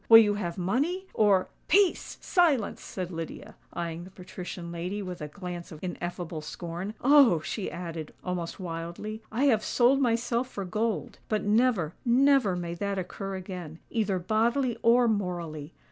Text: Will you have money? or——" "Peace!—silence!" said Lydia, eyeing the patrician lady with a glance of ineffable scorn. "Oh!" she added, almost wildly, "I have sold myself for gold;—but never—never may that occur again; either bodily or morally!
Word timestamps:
Will 0.09 0.17
you 0.17 0.33
have 0.33 0.57
money? 0.57 1.05
or——" 1.13 1.47
"Peace!—silence!" 1.67 2.81
said 2.81 3.11
Lydia, 3.11 3.55
eyeing 3.71 4.03
the 4.03 4.09
patrician 4.09 4.71
lady 4.71 5.03
with 5.03 5.21
a 5.21 5.27
glance 5.27 5.71
of 5.71 5.77
ineffable 5.83 6.41
scorn. 6.41 6.95
"Oh!" 7.01 7.39
she 7.41 7.69
added, 7.69 8.11
almost 8.23 8.59
wildly, 8.59 9.21
"I 9.31 9.43
have 9.43 9.63
sold 9.63 10.01
myself 10.01 10.47
for 10.49 10.65
gold;—but 10.65 11.43
never—never 11.43 12.55
may 12.55 12.73
that 12.73 12.97
occur 12.97 13.35
again; 13.35 13.77
either 13.91 14.17
bodily 14.17 14.75
or 14.81 15.07
morally! 15.07 15.71